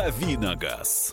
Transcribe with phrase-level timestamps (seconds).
[0.00, 1.12] Давиногаз.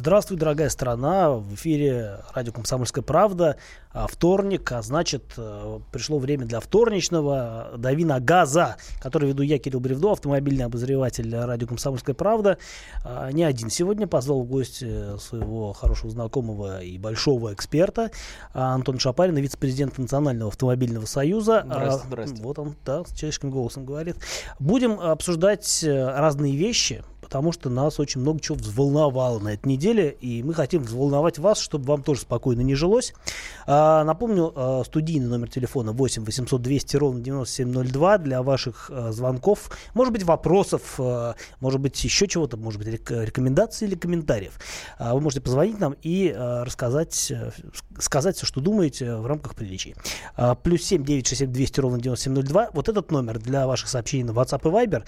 [0.00, 1.30] Здравствуй, дорогая страна.
[1.30, 3.58] В эфире радио «Комсомольская правда».
[3.92, 9.80] А, вторник, а значит, э, пришло время для вторничного давина газа, который веду я, Кирилл
[9.80, 12.56] Бревдо, автомобильный обозреватель радио «Комсомольская правда».
[13.04, 18.10] А, не один сегодня позвал в гости своего хорошего знакомого и большого эксперта
[18.54, 21.62] Антон Шапарин, вице-президент Национального автомобильного союза.
[21.66, 22.42] Здрасте, здрасте.
[22.42, 24.16] Вот он, да, с человеческим голосом говорит.
[24.58, 30.10] Будем обсуждать э, разные вещи, потому что нас очень много чего взволновало на этой неделе,
[30.20, 33.14] и мы хотим взволновать вас, чтобы вам тоже спокойно не жилось.
[33.68, 39.70] А, напомню, а, студийный номер телефона 8 800 200 ровно 9702 для ваших а, звонков,
[39.94, 44.58] может быть, вопросов, а, может быть, еще чего-то, может быть, рек- рекомендаций или комментариев.
[44.98, 47.52] А, вы можете позвонить нам и а, рассказать, а,
[48.00, 49.94] сказать все, что думаете в рамках приличий.
[50.34, 52.70] А, плюс 7 967 200 ровно 9702.
[52.72, 55.04] Вот этот номер для ваших сообщений на WhatsApp и Viber.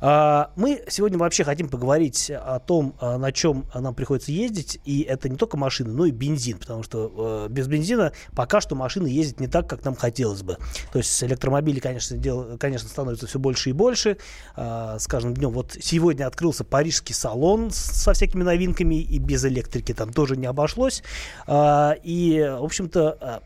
[0.00, 4.78] А, Мы сегодня вообще хотим поговорить о том, а, на чем нам приходится ездить.
[4.84, 6.58] И это не только машины, но и бензин.
[6.58, 10.58] Потому что э, без бензина пока что машины ездят не так, как нам хотелось бы.
[10.92, 14.18] То есть электромобилей, конечно, дел, конечно становится все больше и больше.
[14.54, 15.50] А, С каждым днем.
[15.50, 18.96] Вот сегодня открылся парижский салон со всякими новинками.
[18.96, 21.02] И без электрики там тоже не обошлось.
[21.46, 23.42] А, И, в общем-то, а,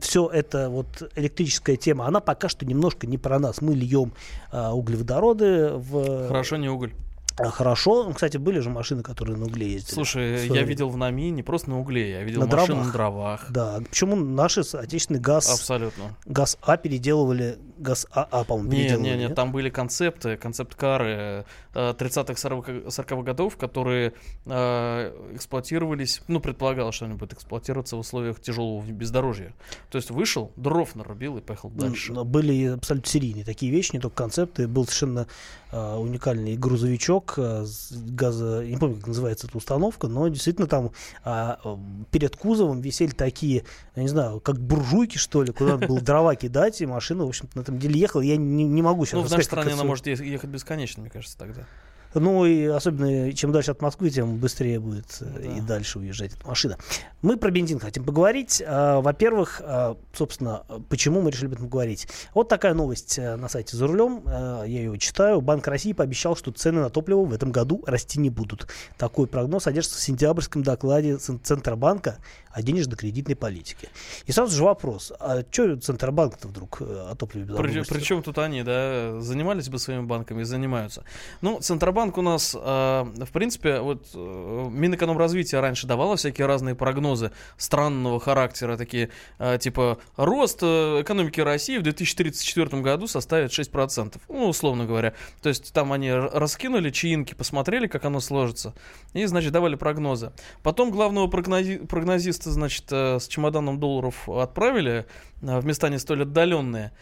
[0.00, 3.60] все это вот электрическая тема, она пока что немножко не про нас.
[3.60, 4.12] Мы льем
[4.50, 6.28] а, углеводороды в...
[6.28, 6.92] Хорошо, не уголь.
[7.38, 8.04] А, Хорошо.
[8.04, 9.94] Ну, Кстати, были же машины, которые на угле ездили.
[9.94, 12.86] Слушай, я видел в НАМИ не просто на угле, я видел На машины дровах.
[12.86, 13.46] на дровах.
[13.50, 13.80] Да.
[13.88, 16.16] Почему наши отечественный газ, Абсолютно.
[16.26, 19.08] газ А переделывали, газ АА, по-моему, Не, переделывали.
[19.10, 21.44] не, не, там были концепты, концепт-кары
[21.74, 24.14] э, 30-х, 40-х годов, которые
[24.46, 29.54] э, эксплуатировались, ну, предполагалось, что они будут эксплуатироваться в условиях тяжелого бездорожья.
[29.90, 32.12] То есть вышел, дров нарубил и поехал дальше.
[32.12, 34.66] Были абсолютно серийные такие вещи, не только концепты.
[34.66, 35.26] Был совершенно
[35.70, 40.92] а, уникальный грузовичок а, с газа, не помню, как называется эта установка, но действительно там
[41.24, 41.78] а, а,
[42.10, 43.64] перед кузовом висели такие,
[43.96, 47.28] я не знаю, как буржуйки, что ли, куда надо было дрова кидать, и машина, в
[47.28, 48.22] общем-то, на этом деле ехала.
[48.22, 51.36] Я не, не могу сейчас Ну, в нашей стране она может ехать бесконечно, мне кажется,
[51.36, 51.66] тогда.
[52.14, 55.40] Ну и особенно, чем дальше от Москвы, тем быстрее будет э, Да.
[55.56, 56.78] и дальше уезжать эта машина.
[57.22, 58.62] Мы про бензин хотим поговорить.
[58.66, 62.08] А, Во-первых, а, собственно, почему мы решили об этом говорить?
[62.34, 64.22] Вот такая новость э, на сайте «За рулем».
[64.26, 65.40] Э, Я ее читаю.
[65.42, 68.68] Банк России пообещал, что цены на топливо в этом году расти не будут.
[68.96, 72.18] Такой прогноз содержится в сентябрьском докладе Цен- Центробанка
[72.50, 73.88] о денежно-кредитной политике.
[74.26, 77.54] И сразу же вопрос, а что Центробанк-то вдруг э, о топливе?
[77.84, 81.04] Причем тут они, да, занимались бы своими банками и занимаются.
[81.42, 87.32] Ну, Центробанк у нас, э, в принципе, вот э, Минэкономразвитие раньше давало всякие разные прогнозы
[87.56, 94.86] странного характера, такие, э, типа, рост экономики России в 2034 году составит 6%, ну, условно
[94.86, 95.14] говоря.
[95.42, 98.74] То есть там они раскинули чаинки, посмотрели, как оно сложится,
[99.12, 100.32] и, значит, давали прогнозы.
[100.62, 105.06] Потом главного прогнози- прогнозиста, значит, с чемоданом долларов отправили
[105.40, 106.92] в места не столь отдаленные.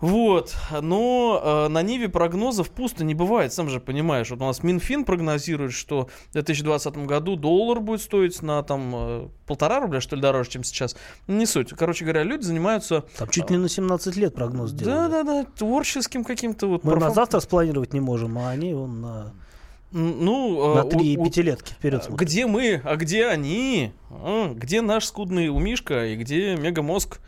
[0.00, 4.30] Вот, но э, на Ниве прогнозов пусто не бывает, сам же понимаешь.
[4.30, 9.28] Вот у нас Минфин прогнозирует, что в 2020 году доллар будет стоить на там э,
[9.46, 10.96] полтора рубля, что ли, дороже, чем сейчас.
[11.26, 11.70] Не суть.
[11.70, 13.04] Короче говоря, люди занимаются...
[13.16, 14.94] Там чуть ли на 17 лет прогноз делали.
[14.94, 16.84] Да-да-да, творческим каким-то вот...
[16.84, 19.32] Мы на профан- завтра спланировать не можем, а они вон на,
[19.92, 22.28] Ну, э, на три у- пятилетки вперед а, смотрят.
[22.28, 23.92] Где мы, а где они?
[24.10, 27.18] А, Где наш скудный умишка и где мегамозг?
[27.18, 27.20] А,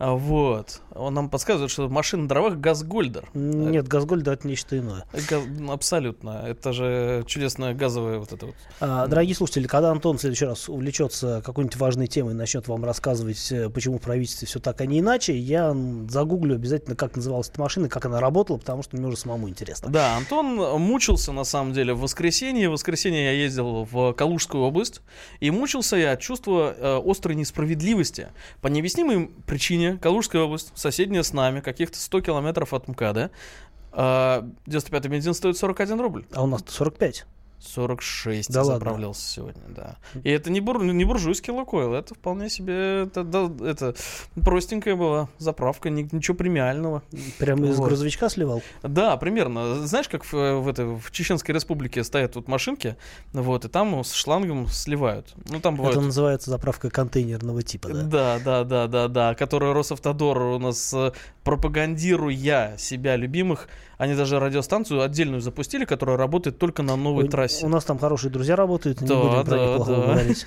[0.00, 0.80] Вот.
[0.94, 3.28] Он нам подсказывает, что машина на дровах Газгольдер.
[3.34, 5.04] Нет, Газгольд это нечто иное.
[5.28, 6.42] Га- ну, Абсолютно.
[6.46, 8.54] Это же чудесная газовая вот это вот.
[8.80, 12.84] А, дорогие слушатели, когда Антон в следующий раз увлечется какой-нибудь важной темой и начнет вам
[12.84, 15.76] рассказывать, э, почему в правительстве все так, а не иначе, я
[16.08, 19.90] загуглю обязательно, как называлась эта машина, как она работала, потому что мне уже самому интересно.
[19.90, 22.68] Да, Антон мучился на самом деле в воскресенье.
[22.68, 25.02] В воскресенье я ездил в Калужскую область.
[25.40, 28.28] И мучился я от чувства э, острой несправедливости.
[28.62, 33.30] По необъяснимой причине Калужская область, соседняя с нами, каких-то 100 километров от МКАДа,
[33.92, 36.24] э, 95-й бензин стоит 41 рубль.
[36.32, 37.26] А у нас 45.
[37.60, 38.74] 46 Да ладно?
[38.74, 39.96] заправлялся сегодня, да.
[40.24, 43.94] И это не, бур, не буржуйский лукойл, это вполне себе это, да, это
[44.42, 47.02] простенькая была заправка, ни- ничего премиального.
[47.38, 47.86] Прямо из Вот.
[47.88, 48.62] грузовичка сливал.
[48.82, 49.86] Да, примерно.
[49.86, 52.96] Знаешь, как в, в, этой, в Чеченской республике стоят вот машинки,
[53.32, 55.34] вот, и там с шлангом сливают.
[55.48, 55.96] Ну, там бывают...
[55.96, 58.02] Это называется заправка контейнерного типа, да?
[58.02, 61.12] Да, да, да, да, да, которые Росавтодор у нас э,
[61.44, 63.68] пропагандируя себя любимых,
[64.00, 67.66] они даже радиостанцию отдельную запустили, которая работает только на новой У- трассе.
[67.66, 70.02] У нас там хорошие друзья работают, не Да, будем про да, них плохого да.
[70.14, 70.46] говорить.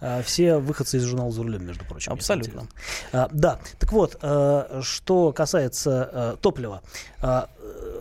[0.00, 2.12] А, Все выходцы из журнала «За рулем», между прочим.
[2.14, 2.66] Абсолютно.
[3.12, 6.80] А, да, так вот, э, что касается топлива.
[7.20, 7.50] А,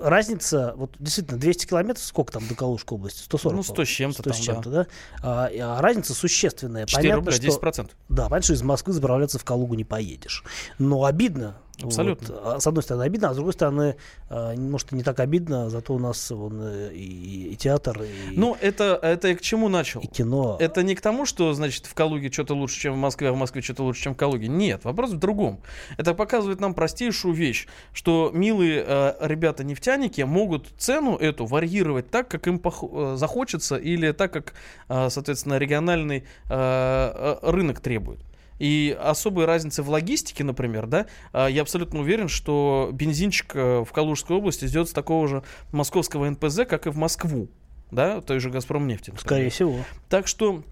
[0.02, 3.24] разница, вот действительно, 200 километров, сколько там до Калужской области?
[3.24, 3.58] 140?
[3.58, 4.88] Ну, 100 с чем-то 100 с там, чем-то, да?
[5.22, 6.86] А, а разница существенная.
[6.86, 7.68] 4 Понятно, рубля, что...
[7.68, 7.92] 10%.
[8.08, 10.46] Да, понятно, что из Москвы заправляться в Калугу не поедешь.
[10.80, 11.58] Но обидно.
[11.82, 12.28] Абсолютно.
[12.36, 12.56] Вот.
[12.56, 13.96] А, С одной стороны обидно, а с другой стороны,
[14.30, 18.38] а, может, и не так обидно, зато у нас вон, э, и, и театр, и,
[18.38, 20.02] Ну, это, это я к чему начал?
[20.02, 20.58] и кино.
[20.60, 23.38] Это не к тому, что, значит, в Калуге что-то лучше, чем в Москве, а в
[23.38, 24.48] Москве что-то лучше, чем в Калуге.
[24.48, 25.62] Нет, вопрос в другом.
[25.98, 32.48] Это показывает нам простейшую вещь, что милые э, ребята-нефтяники могут цену эту варьировать так, как
[32.48, 34.54] им пох- э, захочется, или так, как,
[34.90, 38.20] э, соответственно, региональный э, э, рынок требует.
[38.64, 43.92] И особой разницы в логистике, например, да, э, я абсолютно уверен, что бензинчик э, в
[43.92, 45.44] Калужской области идет с такого же
[45.74, 47.50] московского НПЗ, как и в Москву,
[47.92, 49.12] да, той же Газпром нефти.
[49.20, 49.80] Скорее всего.
[50.08, 50.64] Так что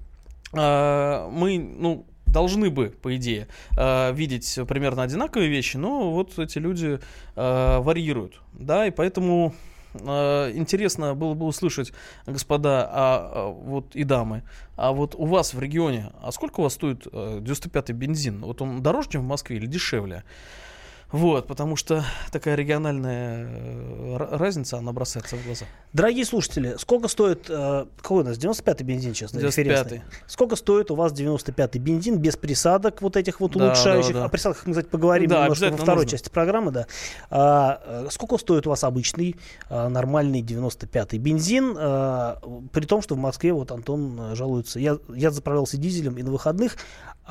[0.53, 6.59] э, мы, ну, должны бы, по идее, э, видеть примерно одинаковые вещи, но вот эти
[6.59, 6.97] люди
[7.35, 9.53] варьируют, да, и поэтому
[9.93, 11.93] интересно было бы услышать,
[12.25, 14.43] господа, а, а, вот и дамы,
[14.77, 18.41] а вот у вас в регионе, а сколько у вас стоит э, 95-й бензин?
[18.41, 20.23] Вот он дороже, чем в Москве или дешевле?
[21.11, 25.65] Вот, потому что такая региональная э, ра- разница, она бросается в глаза.
[25.91, 27.47] Дорогие слушатели, сколько стоит...
[27.49, 28.37] э, какой у нас?
[28.37, 29.31] 95-й бензин сейчас?
[29.33, 29.47] да, 95-й.
[29.63, 30.01] референсный?
[30.27, 34.13] Сколько стоит у вас 95-й бензин без присадок вот этих вот Да, улучшающих?
[34.13, 34.25] да, да.
[34.25, 36.09] О присадках мы, кстати, поговорим Да, немножко во второй нужно.
[36.11, 36.87] части программы, да.
[37.29, 39.35] А, э, сколько стоит у вас обычный
[39.69, 41.75] а, нормальный 95-й бензин?
[41.77, 42.39] а,
[42.71, 44.79] при том, что в Москве вот Антон жалуется.
[44.79, 46.77] Я, я заправлялся дизелем и на выходных,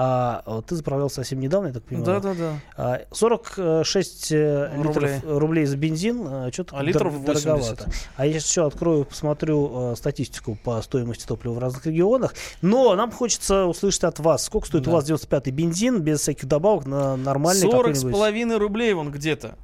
[0.03, 2.21] а ты заправлялся совсем недавно, я так понимаю.
[2.21, 2.53] Да-да-да.
[2.77, 5.15] А, 46 э, Рублей.
[5.17, 7.45] литров рублей за бензин, что-то А литров 80.
[7.45, 7.91] дороговато.
[8.17, 12.35] А я сейчас еще открою, посмотрю э, статистику по стоимости топлива в разных регионах.
[12.63, 14.91] Но нам хочется услышать от вас, сколько стоит Да.
[14.91, 19.55] у вас 95-й бензин без всяких добавок на нормальный 40 с половиной рублей вон где-то.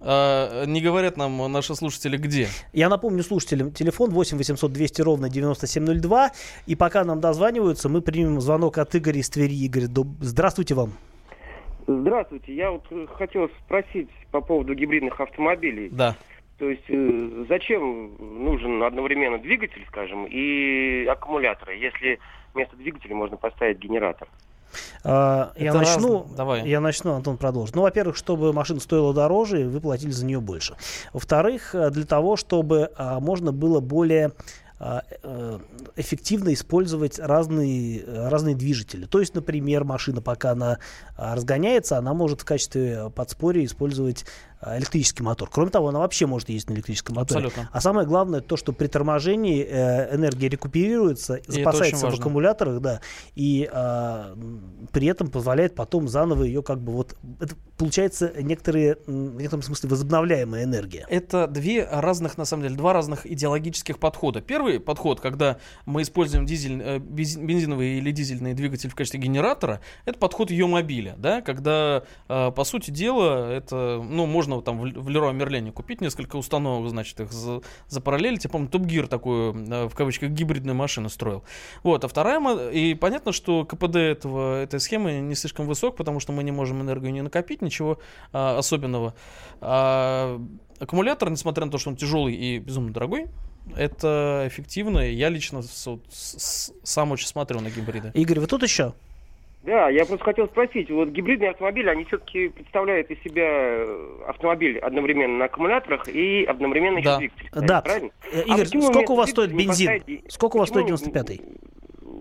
[0.00, 2.48] А, не говорят нам наши слушатели где.
[2.72, 6.30] Я напомню слушателям, телефон 8 800 200 ровно 9702.
[6.66, 9.54] И пока нам дозваниваются, мы примем звонок от Игоря из Твери.
[9.64, 10.92] Игорь, доб- здравствуйте вам.
[11.86, 12.54] Здравствуйте.
[12.54, 15.88] Я вот э, хотел спросить по поводу гибридных автомобилей.
[15.90, 16.16] Да.
[16.58, 22.18] То есть э, зачем нужен одновременно двигатель, скажем, и аккумуляторы, если
[22.54, 24.28] вместо двигателя можно поставить генератор?
[25.04, 26.18] А, я Это начну.
[26.22, 26.36] разно.
[26.36, 26.68] Давай.
[26.68, 27.76] Я начну, Антон продолжит.
[27.76, 30.76] Ну, во-первых, чтобы машина стоила дороже, и вы платили за нее больше.
[31.12, 34.32] Во-вторых, э, для того, чтобы а, можно было более
[35.96, 39.06] эффективно использовать разные, э, разные движители.
[39.06, 40.78] То есть, например, машина, пока она
[41.16, 45.48] а, разгоняется, она может в качестве подспорья использовать а, электрический мотор.
[45.52, 47.46] Кроме того, она вообще может ездить на электрическом моторе.
[47.46, 47.70] Абсолютно.
[47.72, 53.00] А самое главное то, что при торможении э, энергия рекуперируется, это запасается в аккумуляторах, да,
[53.34, 59.36] и м, при этом позволяет потом заново ее как бы вот это получается некоторые в
[59.36, 61.06] некотором смысле возобновляемая энергия.
[61.10, 64.40] Это две разных, на самом деле, два разных идеологических подхода.
[64.40, 69.80] Первый подход, когда мы используем дизель, э, бензи- бензиновый или дизельный двигатель в качестве генератора,
[70.04, 74.78] это подход ее мобиля, да, когда, э, по сути дела, это, ну, можно вот там
[74.78, 78.44] в, Леруа Мерлене купить несколько установок, значит, их за, запараллелить.
[78.44, 81.42] Я помню, Топ Гир такую, э, в кавычках, гибридную машину строил.
[81.82, 86.32] Вот, а вторая, и понятно, что КПД этого, этой схемы не слишком высок, потому что
[86.32, 87.98] мы не можем энергию не накопить, ничего
[88.32, 89.14] а, особенного.
[89.60, 90.40] А,
[90.78, 93.26] аккумулятор, несмотря на то, что он тяжелый и безумно дорогой,
[93.74, 95.00] это эффективно.
[95.00, 98.12] Я лично с- с- сам очень смотрю на гибриды.
[98.14, 98.94] Игорь, вы тут еще?
[99.66, 104.78] Да, я просто хотел спросить, вот гибридные автомобили, они все-таки представляют из себя э, автомобиль
[104.78, 107.16] одновременно на аккумуляторах и одновременно Да.
[107.16, 107.66] еще двигатель.
[107.66, 107.82] Да.
[107.82, 108.10] Правильно?
[108.32, 109.98] Э, А Игорь, почему сколько у вас стоит бензин?
[109.98, 111.40] поставить- Сколько у вас стоит почему- 95-й?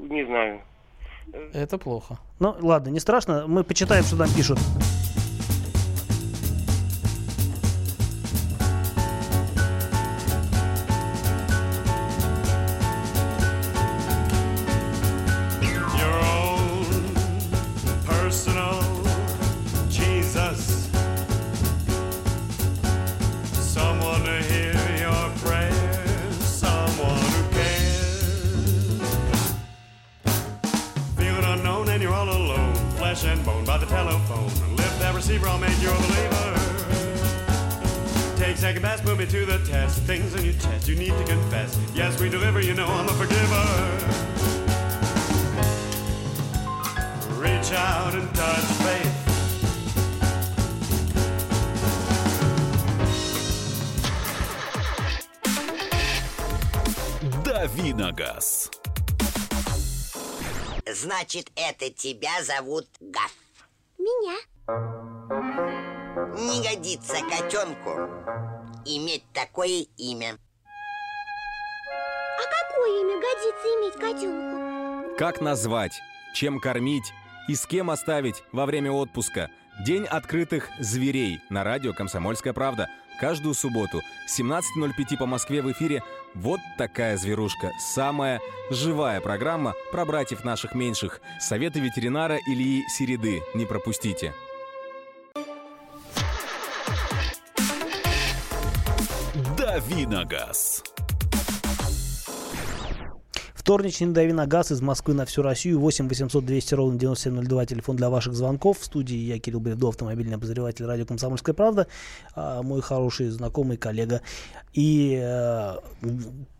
[0.10, 0.62] Не знаю.
[1.54, 2.18] Это плохо.
[2.40, 3.46] Ну, ладно, не страшно.
[3.48, 4.58] Мы почитаем, что нам пишут.
[35.44, 36.56] I'll make you a believer.
[38.38, 40.02] Take second best, put me to the test.
[40.04, 41.78] Things on your chest, you need to confess.
[41.94, 43.66] Yes, we deliver, you know I'm a forgiver.
[47.40, 49.12] Reach out and touch faith.
[57.44, 58.70] «Дави на газ».
[60.88, 63.34] Значит, это тебя зовут Гаф.
[63.98, 64.38] Меня.
[66.38, 67.92] Не годится котенку
[68.86, 70.38] иметь такое имя.
[72.38, 75.18] А какое имя годится иметь котенку?
[75.18, 75.94] Как назвать,
[76.34, 77.14] чем кормить
[77.48, 79.50] и с кем оставить во время отпуска.
[79.86, 82.90] День открытых зверей на радио «Комсомольская правда».
[83.22, 87.72] Каждую субботу 17.05 по Москве в эфире «Вот такая зверушка».
[87.80, 91.22] Самая живая программа про братьев наших меньших.
[91.40, 93.42] Советы ветеринара Ильи Середы.
[93.54, 94.34] Не пропустите.
[99.58, 100.84] «Дави на газ».
[103.54, 105.80] Вторничный «Дави на газ» из Москвы на всю Россию.
[105.80, 107.66] 8 800 200 ровно 9702.
[107.66, 108.80] Телефон для ваших звонков.
[108.80, 111.88] В студии я, Кирилл Бревдов, автомобильный обозреватель радио «Комсомольская правда».
[112.36, 114.22] А, мой хороший знакомый коллега.
[114.74, 115.78] И э,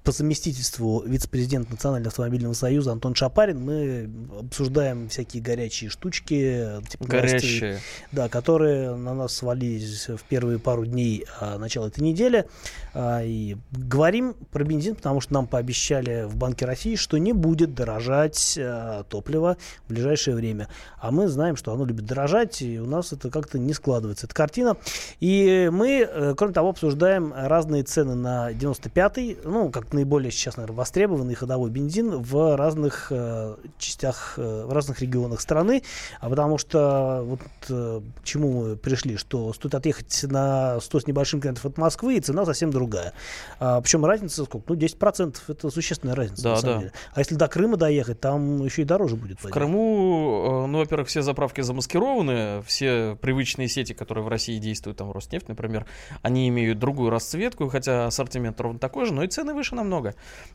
[0.06, 3.60] по совместительству вице-президент Национального автомобильного союза Антон Шапарин.
[3.60, 4.10] Мы
[4.40, 6.68] обсуждаем всякие горячие штучки.
[6.88, 7.72] Типа Горящие.
[7.72, 12.46] новостей, да, которые на нас свалились в первые пару дней а, начала этой недели.
[12.94, 17.74] А, и говорим про бензин, потому что нам пообещали в Банке России, что не будет
[17.74, 20.70] дорожать а, топливо в ближайшее время.
[21.00, 24.36] А мы знаем, что оно любит дорожать, и у нас это как-то не складывается, эта
[24.36, 24.78] картина.
[25.20, 30.78] И мы, э, кроме того, обсуждаем разные цены на 95-й, ну, как наиболее сейчас, наверное,
[30.78, 35.84] востребованный ходовой бензин в разных э, частях, э, в разных регионах страны,
[36.20, 41.08] а потому что вот э, к чему мы пришли, что стоит отъехать на 100 с
[41.08, 43.14] небольшим километров от Москвы, и цена совсем другая.
[43.60, 44.74] А, причем разница сколько?
[44.74, 45.36] Ну, 10%.
[45.48, 46.80] Это существенная разница, Да, на самом да.
[46.80, 46.94] деле.
[47.14, 49.42] А если до Крыма доехать, там еще и дороже будет.
[49.42, 54.98] В Крыму, э, ну, во-первых, все заправки замаскированы, все привычные сети, которые в России действуют,
[54.98, 55.86] там Роснефть, например,
[56.22, 59.85] они имеют другую расцветку, хотя ассортимент ровно такой же, но и цены выше намного.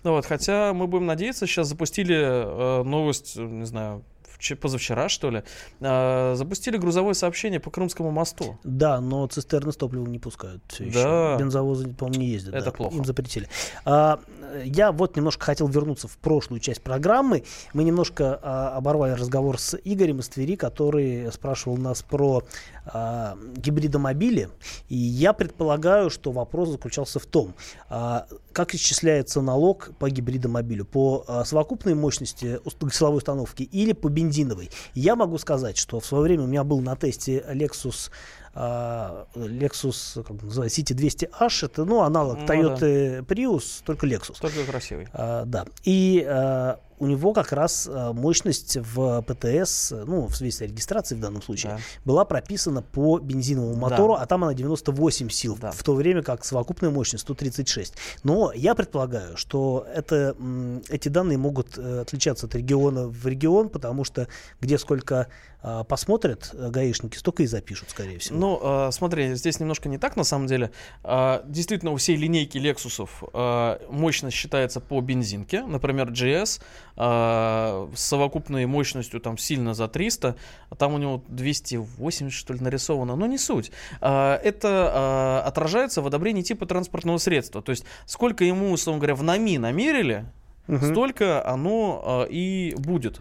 [0.02, 4.02] Ну вот, хотя мы будем надеяться, сейчас запустили э, новость, э, не знаю,
[4.60, 5.42] позавчера, что ли,
[5.80, 8.58] э, запустили грузовое сообщение по Крымскому мосту.
[8.64, 11.02] Да, но цистерны с топливом не пускают все еще.
[11.02, 11.36] Да.
[11.36, 12.54] Бензовозы, по-моему, не ездят.
[12.54, 12.70] Это да.
[12.72, 12.96] плохо.
[12.96, 13.48] Им запретили.
[13.84, 14.20] А,
[14.64, 17.44] я вот немножко хотел вернуться в прошлую часть программы.
[17.72, 22.42] Мы немножко а, оборвали разговор с Игорем из Твери, который спрашивал нас про
[22.86, 24.48] а, гибридомобили.
[24.88, 27.54] И я предполагаю, что вопрос заключался в том,
[27.88, 30.84] а, как исчисляется налог по гибридомобилю?
[30.84, 32.60] По а, совокупной мощности
[32.92, 34.70] силовой установки или по бензиновой?
[34.94, 38.10] Я могу сказать, что в свое время у меня был на тесте Lexus
[38.52, 44.40] а, Lexus, как называется, City 200H, это, ну, аналог Ну Toyota Prius, только Lexus.
[44.40, 45.06] Только красивый.
[45.12, 45.66] А, да.
[45.84, 51.18] И а, у него как раз а, мощность в ПТС, ну, в связи с регистрацией
[51.18, 51.78] в данном случае, Да.
[52.04, 53.80] была прописана по бензиновому Да.
[53.80, 55.72] мотору, а там она 98 сил, Да.
[55.72, 57.94] в то время как совокупная мощность 136.
[58.22, 60.36] Но я предполагаю, что это,
[60.88, 64.28] эти данные могут э, отличаться от региона в регион, потому что
[64.60, 65.28] где сколько
[65.62, 68.38] а, посмотрят э, гаишники, столько и запишут, скорее всего.
[68.38, 70.70] Ну, э, смотри, здесь немножко не так на самом деле.
[71.02, 72.58] Действительно, у всей линейки
[73.32, 75.62] а, мощность считается по бензинке.
[75.62, 76.60] Например, GS
[77.02, 80.36] а, с совокупной мощностью там сильно за 300,
[80.68, 83.72] а там у него 280 что ли нарисовано, но не суть.
[84.02, 87.62] А, это а, отражается в одобрении типа транспортного средства.
[87.62, 90.26] То есть сколько ему, условно говоря, в НАМИ намерили,
[90.70, 90.92] Мгм.
[90.92, 93.20] столько оно а, и будет.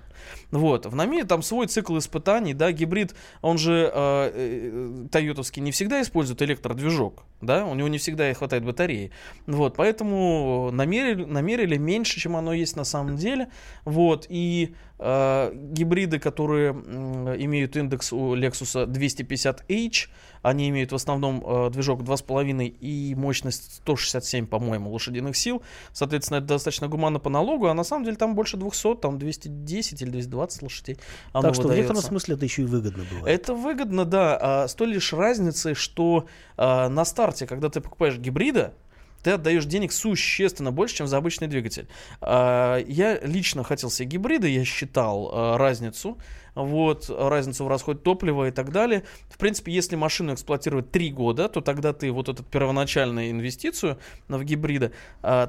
[0.52, 0.86] Вот.
[0.86, 6.02] В НАМИ там свой цикл испытаний, да, гибрид, он же а, э, тойотовский не всегда
[6.02, 9.12] использует электродвижок, да, у него не всегда и хватает батареи.
[9.48, 13.50] Вот, поэтому намерили, намерили меньше, чем оно есть на самом деле.
[13.86, 20.10] Вот, и гибриды, которые имеют индекс у Lexus 250H,
[20.42, 25.62] они имеют в основном э, движок 2,5 и мощность 167, по-моему, лошадиных сил.
[25.92, 30.02] Соответственно, это достаточно гуманно по налогу, а на самом деле там больше 200, там 210
[30.02, 30.98] или 220 лошадей.
[31.34, 32.08] так что в некотором выдается.
[32.08, 33.40] смысле это еще и выгодно бывает.
[33.40, 36.28] Это выгодно, да, а, с той лишь разницей, что
[36.58, 38.74] а, на старте, когда ты покупаешь гибрида,
[39.24, 41.88] ты отдаешь денег существенно больше, чем за обычный двигатель.
[42.22, 46.18] А, Я лично хотел себе гибрида, я считал а, разницу,
[46.56, 49.04] вот, разницу в расходе топлива и так далее.
[49.30, 53.98] В принципе, если машину эксплуатировать 3 года, то тогда ты вот эту первоначальную инвестицию
[54.28, 54.92] в гибрида,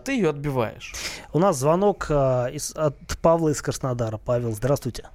[0.04, 0.94] ты ее отбиваешь.
[1.32, 4.18] У нас звонок а, из- от Павла из Краснодара.
[4.18, 5.08] Павел, здравствуйте.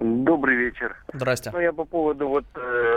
[0.00, 0.96] Добрый вечер.
[1.12, 1.50] Здрасте.
[1.52, 2.95] Ну, я по поводу вот э,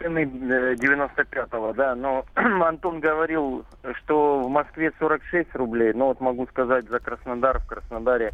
[0.00, 3.64] цены э, 95-го, да, но Антон говорил,
[3.98, 8.32] что в Москве 46 рублей, но вот могу сказать за Краснодар, в Краснодаре,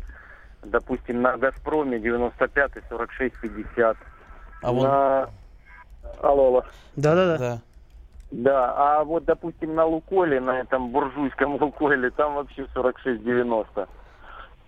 [0.62, 3.96] допустим, на Газпроме 95-й 46,50.
[4.62, 5.28] А вон- на...
[6.23, 6.64] Алло, алло.
[6.96, 7.38] Да-да-да.
[7.38, 7.58] Да.
[8.32, 13.88] Да, а вот, допустим, на Лукойле, на этом буржуйском Лукойле, там вообще 46,90.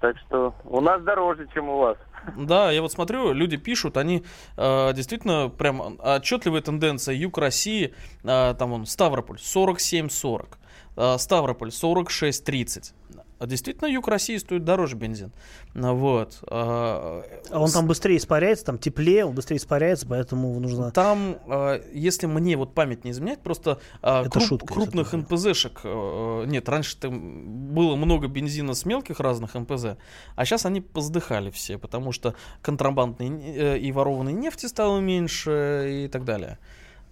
[0.00, 1.97] Так что у нас дороже, чем у вас.
[2.37, 4.25] Да, я вот смотрю, люди пишут, они
[4.57, 7.14] э, действительно прям отчетливая тенденция.
[7.14, 10.59] Юг России, э, там он Ставрополь 47-40,
[10.97, 12.93] э, Ставрополь 46-30.
[13.38, 15.33] А Действительно, юг России стоит дороже бензин.
[15.75, 16.38] Ну Вот.
[16.49, 20.90] А он там быстрее испаряется, там теплее, он быстрее испаряется, поэтому нужно...
[20.90, 26.68] Там, э, если мне вот память не изменяет, просто Это круп- шутка, крупных НПЗшек нет.
[26.68, 29.97] Раньше там было много бензина с мелких разных НПЗ,
[30.35, 36.09] а сейчас они поздыхали все, потому что контрабандной э, и ворованной нефти стало меньше и
[36.09, 36.59] так далее.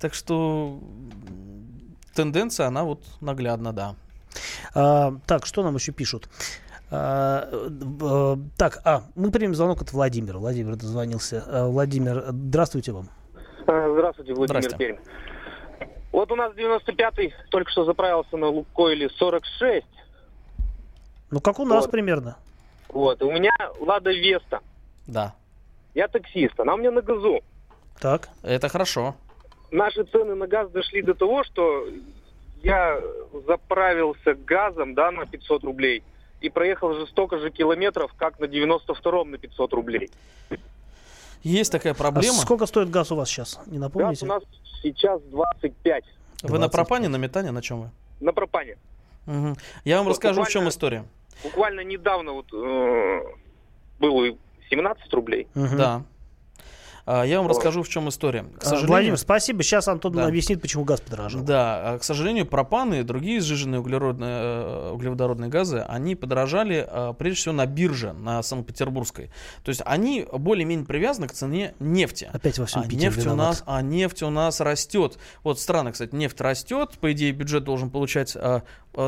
[0.00, 0.80] Так что
[2.14, 3.96] тенденция, она вот наглядна, да.
[4.74, 6.28] А, так, что нам еще пишут?
[6.90, 10.38] А, э, так, а, мы примем звонок от Владимира.
[10.38, 11.42] Владимир дозвонился.
[11.46, 13.08] А, Владимир, здравствуйте вам.
[13.66, 14.76] А, Здравствуйте, Владимир.
[14.76, 14.96] Пермь.
[16.12, 19.84] Вот у нас 95-й только что заправился на Лукойле 46.
[21.30, 21.90] Ну, как у нас Вот.
[21.90, 22.36] примерно.
[22.88, 23.50] Вот, и у меня
[23.80, 24.60] Лада Веста.
[25.06, 25.34] Да,
[25.94, 27.40] Я таксист, она у меня на газу.
[28.00, 28.28] Так.
[28.42, 29.16] это хорошо.
[29.72, 31.86] Наши цены на газ дошли до того, что
[32.66, 33.00] я
[33.46, 36.02] заправился газом, да, на 500 рублей.
[36.40, 40.10] И проехал же столько же километров, как на 92-м на 500 рублей.
[41.42, 42.34] Есть такая А проблема.
[42.34, 43.60] сколько стоит газ у вас сейчас?
[43.66, 44.24] Не Газ напомните?
[44.26, 44.42] у нас
[44.82, 46.04] сейчас 25
[46.42, 46.72] Вы на 20.
[46.72, 47.90] пропане, на метане, на чем вы?
[48.20, 48.76] на пропане.
[49.26, 49.56] Мгм.
[49.84, 51.04] Я вам Вот расскажу, в чем история.
[51.44, 53.20] Буквально недавно вот э,
[54.00, 54.36] было
[54.70, 55.46] 17 рублей.
[55.54, 55.76] Мгм.
[55.76, 56.02] Да.
[57.06, 58.42] А, Я вам расскажу, в чем история.
[58.42, 59.62] К А, сожалению, Владимир, спасибо.
[59.62, 60.26] Сейчас Антон Да.
[60.26, 61.40] объяснит, почему газ подорожал.
[61.42, 66.86] Да, а, к сожалению, пропаны и другие сжиженные углеродные, э, углеводородные газы, они подорожали
[67.18, 69.30] прежде всего на бирже, на Санкт-Петербургской.
[69.62, 72.28] То есть они более-менее привязаны к цене нефти.
[72.32, 73.38] Опять во всем А Питер нефть, у виноват.
[73.38, 75.18] нас, а нефть у нас растет.
[75.44, 76.98] Вот странно, кстати, нефть растет.
[77.00, 78.36] По идее, бюджет должен получать...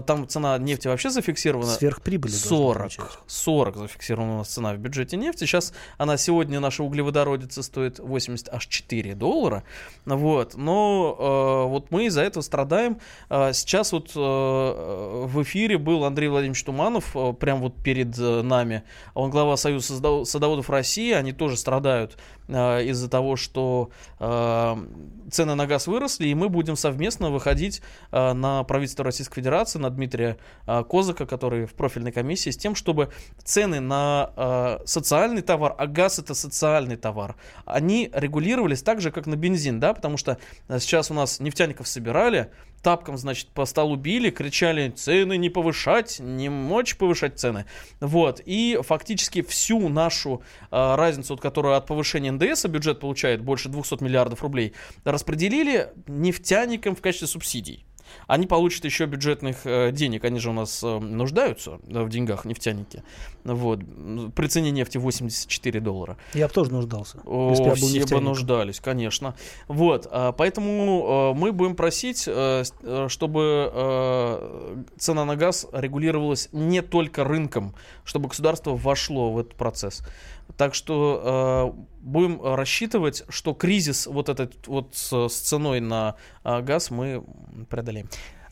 [0.06, 1.72] там цена нефти вообще зафиксирована.
[1.72, 2.78] Сверхприбыли должны 40.
[2.78, 3.18] получать.
[3.26, 5.44] 40 зафиксирована у нас цена в бюджете нефти.
[5.44, 9.64] Сейчас она сегодня, наша углеводородица, стоит 80 аж 4 доллара.
[10.04, 10.54] Вот.
[10.56, 12.98] Но э, вот мы из-за этого страдаем.
[13.30, 18.42] Э, сейчас вот э, в эфире был Андрей Владимирович Туманов, э, прям вот перед э,
[18.42, 18.82] нами.
[19.14, 21.12] Он глава Союза садов- садоводов России.
[21.12, 24.76] Они тоже страдают э, из-за того, что э,
[25.30, 29.90] цены на газ выросли, и мы будем совместно выходить э, на правительство Российской Федерации, на
[29.90, 33.10] Дмитрия э, Козака, который в профильной комиссии, с тем, чтобы
[33.44, 37.36] цены на э, социальный товар, а газ это социальный товар,
[37.78, 40.38] они регулировались так же, как на бензин, да, потому что
[40.68, 42.50] э, сейчас у нас нефтяников собирали,
[42.82, 47.66] тапком, значит, по столу били, кричали, цены не повышать, не мочь повышать цены.
[48.00, 53.68] Вот, и фактически всю нашу э, разницу, вот, которую от повышения НДС бюджет получает больше
[53.68, 57.87] 200 миллиардов рублей, распределили нефтяникам в качестве субсидий.
[58.26, 62.44] Они получат еще бюджетных э, денег, они же у нас э, нуждаются э, в деньгах,
[62.44, 63.02] нефтяники.
[63.44, 63.80] Вот.
[64.34, 66.16] При цене нефти 84 доллара.
[66.34, 67.20] Я бы тоже нуждался.
[67.24, 69.34] О, если бы все бы нуждались, конечно.
[69.68, 76.48] Вот, а, поэтому э, мы будем просить, э, э, чтобы э, цена на газ регулировалась
[76.52, 80.02] не только рынком, чтобы государство вошло в этот процесс.
[80.56, 86.60] Так что э, будем рассчитывать, что кризис вот этот вот с, с ценой на э,
[86.62, 87.24] газ мы
[87.68, 88.08] преодолеем.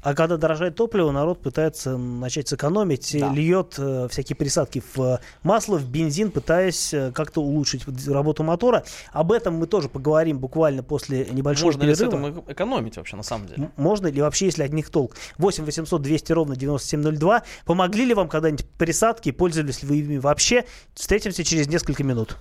[0.06, 3.32] А когда дорожает топливо, народ пытается начать сэкономить, и Да.
[3.32, 8.84] льет э, всякие присадки в э, масло, в бензин, пытаясь э, как-то улучшить работу мотора.
[9.12, 12.28] Об этом мы тоже поговорим буквально после небольшого Можно ли с перерыва.
[12.28, 13.72] этим экономить вообще на самом деле?
[13.76, 15.16] Можно ли вообще, если от них толк?
[15.38, 17.42] 8 800 200 ровно 9702.
[17.64, 19.32] Помогли ли вам когда-нибудь присадки?
[19.32, 20.66] Пользовались ли вы ими вообще?
[20.94, 22.36] Встретимся через несколько минут.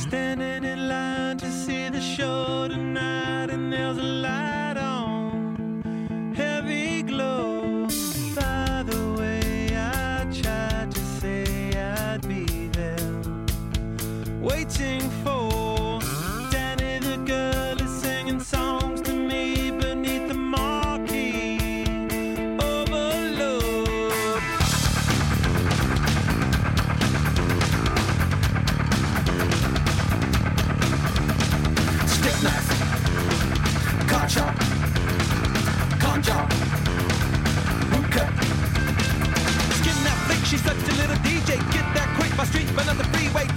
[0.00, 3.09] Standing in line to see the show tonight,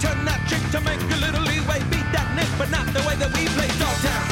[0.00, 1.80] Turn that trick to make a little leeway.
[1.90, 3.68] Beat that nick, but not the way that we play.
[3.78, 4.26] Dog down,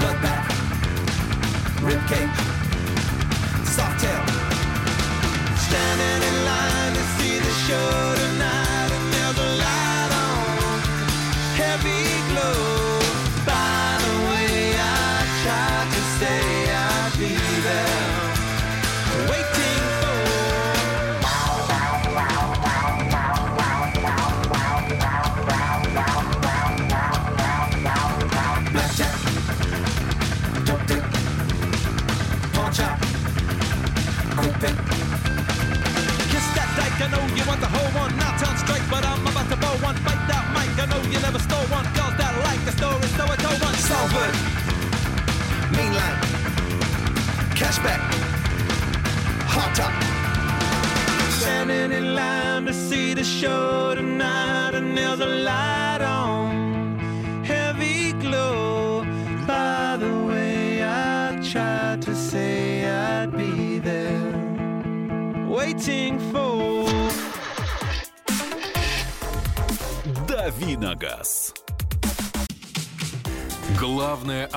[0.00, 0.48] bloodbath,
[1.82, 2.43] rib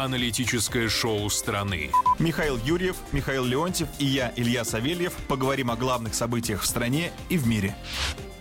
[0.07, 1.91] аналитическое шоу страны.
[2.17, 7.37] Михаил Юрьев, Михаил Леонтьев и я, Илья Савельев, поговорим о главных событиях в стране и
[7.37, 7.75] в мире.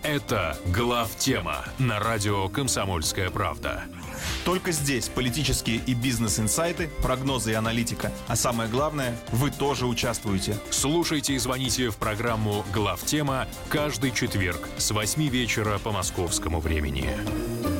[0.01, 3.83] Это главтема на радио «Комсомольская правда».
[4.45, 8.13] Только здесь политические и бизнес-инсайты, прогнозы и аналитика.
[8.27, 10.57] А самое главное, вы тоже участвуете.
[10.69, 17.76] Слушайте и звоните в программу «Главтема» каждый четверг с 8 вечера по московскому времени.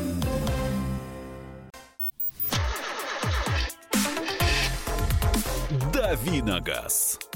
[6.28, 7.27] Давиногаз.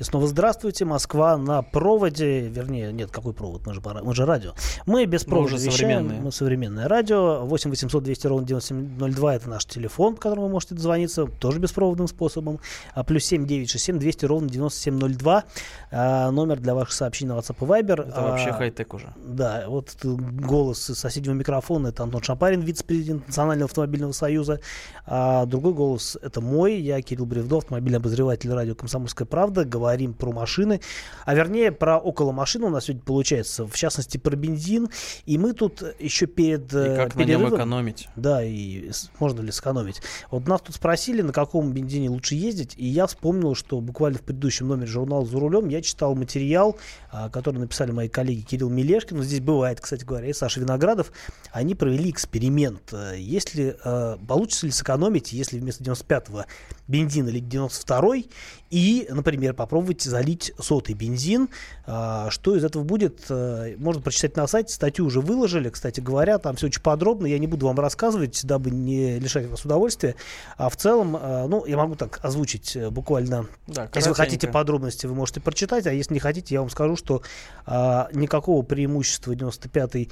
[0.00, 4.52] И снова здравствуйте, Москва на проводе, вернее, нет, какой провод, мы же, мы же радио.
[4.86, 6.20] Мы без провода уже вещаем, современные.
[6.20, 10.74] мы современное радио, 8 800 200 ровно 9702 это наш телефон, по которому вы можете
[10.74, 12.58] дозвониться, тоже беспроводным способом,
[12.92, 15.44] а плюс 7 967 200 ровно 9702,
[15.92, 18.08] а, номер для ваших сообщений на WhatsApp и Viber.
[18.08, 19.14] Это вообще А, хай-тек уже.
[19.24, 24.58] Да, вот голос соседнего микрофона это Антон Шапарин, вице-президент Национального автомобильного союза.
[25.06, 29.64] А другой голос это мой, я Кирилл Бревдов, автомобильный обозреватель радио «Комсомольская правда».
[29.84, 30.80] Говорим про машины,
[31.26, 34.88] а вернее про около машины у нас сегодня получается, в частности про бензин.
[35.26, 38.08] И мы тут еще перед И э, как на нем перерывом- экономить.
[38.16, 40.00] да, и можно ли сэкономить.
[40.30, 44.22] Вот нас тут спросили, на каком бензине лучше ездить, и я вспомнил, что буквально в
[44.22, 46.78] предыдущем номере журнала «За рулем» я читал материал,
[47.12, 51.12] а, который написали мои коллеги Кирилл Мелешкин, здесь бывает, кстати говоря, и Саша Виноградов.
[51.52, 52.90] Они провели эксперимент.
[52.94, 56.46] Э, Если, э, получится ли сэкономить, если вместо 95-го
[56.88, 58.30] бензин или 92-й,
[58.70, 61.48] и, например, попробовать залить сотый бензин.
[61.86, 64.72] А, Что из этого будет, э, можно прочитать на сайте.
[64.72, 67.26] Статью уже выложили, кстати говоря, там все очень подробно.
[67.26, 70.14] Я не буду вам рассказывать, дабы не лишать вас удовольствия.
[70.56, 73.46] А в целом, э, ну, я могу так озвучить э, буквально.
[73.66, 76.96] Да, Если вы хотите подробности, вы можете прочитать, а если не хотите, я вам скажу,
[76.96, 77.22] что
[77.66, 80.10] а, никакого преимущества 95-й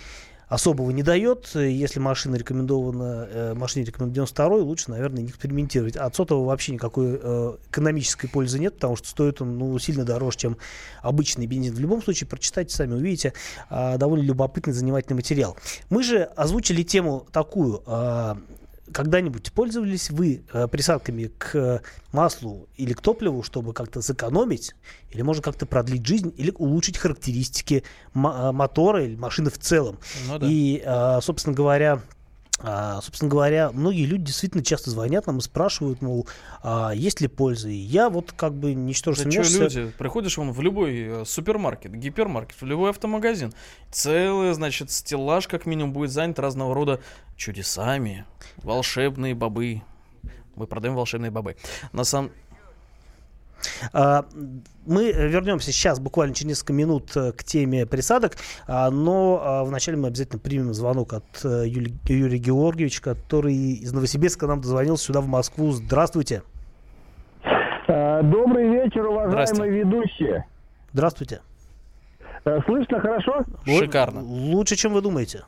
[0.53, 1.51] особого не дает.
[1.55, 5.97] Если машина рекомендована, э, машине рекомендуют 92 лучше, наверное, не экспериментировать.
[5.97, 10.05] А от сотого вообще никакой э, экономической пользы нет, потому что стоит он ну, сильно
[10.05, 10.59] дороже, чем
[11.01, 11.75] обычный бензин.
[11.75, 13.33] В любом случае, прочитайте сами, увидите.
[13.71, 15.57] а, довольно любопытный, занимательный материал.
[15.89, 17.83] Мы же озвучили тему такую.
[17.87, 18.37] а,
[18.93, 21.81] когда-нибудь пользовались вы э, присадками к э,
[22.13, 24.75] маслу или к топливу, чтобы как-то сэкономить,
[25.11, 27.83] или может как-то продлить жизнь, или улучшить характеристики
[28.15, 29.99] э, мотора или машины в целом?
[30.29, 30.47] Ну да.
[30.49, 30.83] И,
[31.23, 32.03] собственно говоря,
[32.63, 36.29] а, собственно говоря, многие люди действительно часто звонят нам и спрашивают, мол,
[36.63, 37.69] а есть ли польза.
[37.69, 41.25] И я вот как бы ничтоже Да что, сомневаюсь, люди, приходишь вон в любой э,
[41.27, 43.53] супермаркет, гипермаркет, в любой автомагазин,
[43.91, 47.01] целый, значит, стеллаж как минимум будет занят разного рода
[47.37, 48.25] чудесами,
[48.59, 49.83] волшебные бобы.
[50.55, 51.57] Мы продаем волшебные бобы.
[51.93, 52.31] На самом...
[53.93, 54.25] А,
[54.87, 59.97] Мы вернемся сейчас, буквально через несколько минут, э, к теме присадок, а, но а, вначале
[59.97, 65.21] мы обязательно примем звонок от э, Юли- Юрия Георгиевича, который из Новосибирска нам дозвонился сюда,
[65.21, 65.71] в Москву.
[65.73, 66.43] Здравствуйте.
[67.89, 69.69] Э, Добрый вечер, уважаемые Здрасте.
[69.71, 70.45] ведущие.
[70.93, 71.41] Здравствуйте.
[72.67, 73.45] Слышно хорошо?
[73.67, 73.89] Вот
[74.25, 75.43] Лучше, чем вы думаете.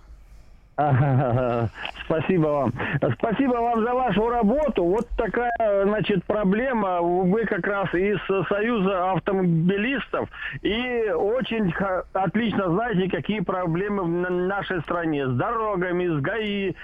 [2.06, 2.72] Спасибо вам.
[3.18, 4.84] Спасибо вам за вашу работу.
[4.84, 7.00] Вот такая, значит, проблема.
[7.00, 10.28] Вы как раз из Союза автомобилистов
[10.62, 11.72] и очень
[12.12, 16.74] отлично знаете, какие проблемы в нашей стране с дорогами, с ГАИ,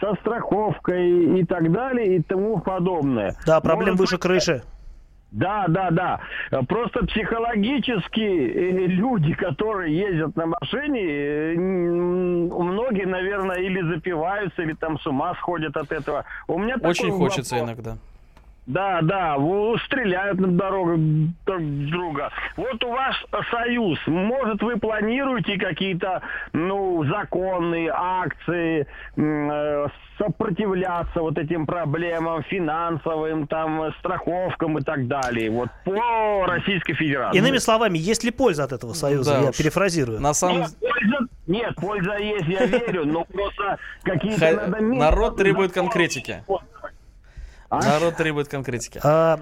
[0.00, 3.34] со страховкой и так далее и тому подобное.
[3.46, 4.62] Да, проблем Может выше крыши.
[5.30, 6.20] Да, да, да.
[6.68, 14.98] Просто психологически э, люди, которые ездят на машине, э, многие, наверное, или запиваются, или там
[14.98, 16.24] с ума сходят от этого.
[16.46, 17.70] У меня такой Очень хочется вопрос.
[17.74, 17.96] иногда.
[18.68, 19.36] Да, да,
[19.86, 20.98] стреляют на дорогах
[21.46, 22.30] друг друга.
[22.56, 23.16] Вот у вас
[23.50, 26.20] союз, может, вы планируете какие-то,
[26.52, 29.86] ну, законы, акции, э,
[30.18, 37.38] сопротивляться вот этим проблемам финансовым, там, страховкам и так далее, вот по Российской Федерации.
[37.38, 39.32] Иными словами, есть ли польза от этого союза?
[39.32, 39.56] Да Я уж.
[39.56, 40.20] перефразирую.
[40.20, 45.72] На самом Нет, польза, нет, польза есть, я верю, но просто какие-то надо Народ требует
[45.72, 46.42] конкретики.
[47.70, 47.82] А?
[47.82, 48.98] Народ требует конкретики.
[49.04, 49.38] А,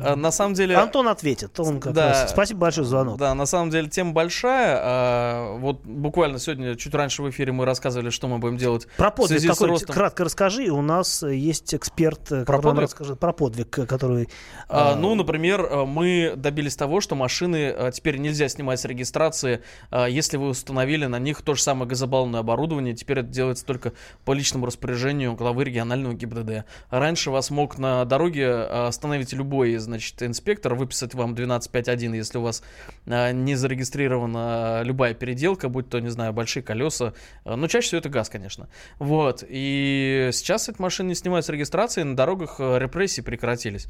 [0.00, 0.76] А, на самом деле...
[0.76, 1.58] Антон ответит.
[1.60, 3.18] Он как раз- Спасибо большое за звонок.
[3.18, 4.78] Да, на самом деле тема большая.
[4.80, 9.10] А, вот буквально сегодня, чуть раньше в эфире мы рассказывали, что мы будем делать Про
[9.10, 9.94] подвиг какой ростом.
[9.94, 10.70] кратко расскажи.
[10.70, 12.82] У нас э, есть эксперт, э, который нам подвиг?
[12.82, 14.28] расскажет про подвиг, э, который...
[14.68, 19.62] А, а, ну, например, а, мы добились того, что машины теперь нельзя снимать с регистрации,
[19.90, 22.94] а, если вы установили на них то же самое газобаллонное оборудование.
[22.94, 23.92] Теперь это делается только
[24.24, 26.64] по личному распоряжению главы регионального ГИБДД.
[26.90, 32.62] Раньше вас мог на дороге остановить любой, значит, инспектор, выписать вам 12.5.1, если у вас
[33.06, 37.12] а, не зарегистрирована любая переделка, будь то, не знаю, большие колеса.
[37.44, 38.68] А, Но чаще всего это газ, конечно.
[38.98, 39.44] Вот.
[39.46, 43.88] И сейчас эти машины не снимают с регистрации, на дорогах э, репрессии прекратились.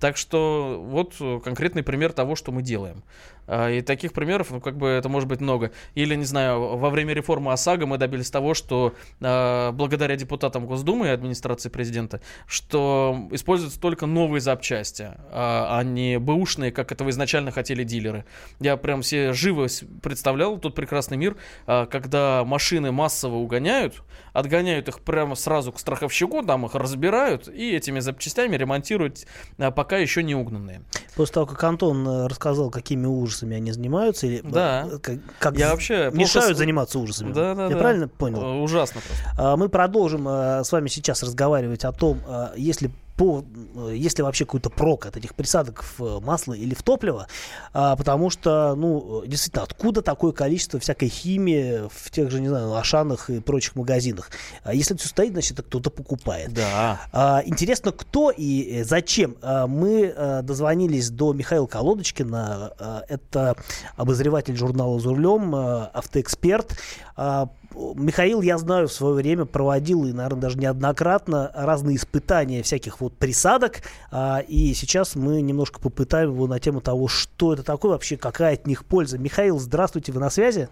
[0.00, 3.04] Так что вот э, конкретный пример того, что мы делаем.
[3.50, 5.72] А, И таких примеров, ну, как бы это может быть много.
[5.96, 11.08] Или, не знаю, во время реформы ОСАГО мы добились того, что а, благодаря депутатам Госдумы
[11.08, 17.50] и администрации президента, что используются только новые запчасти, а а не бэушные, как этого изначально
[17.50, 18.24] хотели дилеры.
[18.60, 19.66] Я прям себе живо
[20.02, 21.36] представлял тот прекрасный мир,
[21.66, 28.00] когда машины массово угоняют, отгоняют их прямо сразу к страховщику, там их разбирают и этими
[28.00, 29.26] запчастями ремонтируют
[29.74, 30.82] пока еще не угнанные.
[31.16, 34.88] После того, как Антон э, рассказал, какими ужасами они занимаются, или э, Да.
[35.02, 37.32] как, как Я вообще мешают с- заниматься ужасами.
[37.32, 37.76] Да, да, Я да.
[37.78, 38.42] правильно понял?
[38.42, 39.24] Э, Ужасно просто.
[39.38, 44.16] А, Мы продолжим э, с вами сейчас разговаривать о том, э, если по, э, есть
[44.16, 47.26] ли вообще какой-то прок от этих присадок в э, масло или в топливо,
[47.74, 52.48] А, потому что, ну, э, действительно, откуда такое количество всякой химии в тех же, не
[52.48, 54.30] знаю, Ашанах и прочих магазинах?
[54.64, 56.54] А Если это все стоит, значит, это кто-то покупает.
[56.54, 56.98] Да.
[57.12, 59.36] А, Интересно, кто и зачем?
[59.42, 62.72] А, Мы дозвонились до Михаила Колодочкина.
[62.78, 63.54] А, Это
[63.96, 66.74] обозреватель журнала «За рулем», автоэксперт.
[67.16, 73.00] А, Михаил, я знаю, в свое время проводил, и, наверное, даже неоднократно, разные испытания всяких
[73.00, 73.82] вот присадок.
[74.10, 78.54] А, И сейчас мы немножко попытаем его на тему того, что это такое вообще, какая
[78.54, 79.18] от них польза.
[79.18, 80.68] Михаил, здравствуйте, вы на связи?